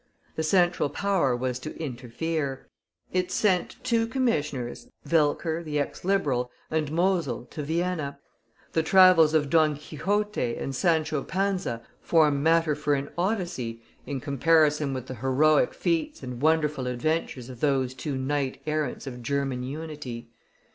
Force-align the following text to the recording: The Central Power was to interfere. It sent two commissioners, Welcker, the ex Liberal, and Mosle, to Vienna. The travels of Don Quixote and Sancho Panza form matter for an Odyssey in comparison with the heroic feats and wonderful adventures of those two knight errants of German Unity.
The 0.35 0.41
Central 0.41 0.89
Power 0.89 1.35
was 1.35 1.59
to 1.59 1.77
interfere. 1.77 2.65
It 3.13 3.31
sent 3.31 3.75
two 3.83 4.07
commissioners, 4.07 4.89
Welcker, 5.07 5.63
the 5.63 5.77
ex 5.77 6.03
Liberal, 6.03 6.49
and 6.71 6.91
Mosle, 6.91 7.45
to 7.51 7.61
Vienna. 7.61 8.17
The 8.73 8.81
travels 8.81 9.35
of 9.35 9.51
Don 9.51 9.75
Quixote 9.75 10.55
and 10.57 10.73
Sancho 10.75 11.21
Panza 11.21 11.83
form 12.01 12.41
matter 12.41 12.73
for 12.73 12.95
an 12.95 13.09
Odyssey 13.15 13.83
in 14.07 14.19
comparison 14.19 14.95
with 14.95 15.05
the 15.05 15.13
heroic 15.13 15.71
feats 15.71 16.23
and 16.23 16.41
wonderful 16.41 16.87
adventures 16.87 17.47
of 17.47 17.59
those 17.59 17.93
two 17.93 18.15
knight 18.17 18.59
errants 18.65 19.05
of 19.05 19.21
German 19.21 19.61
Unity. 19.61 20.31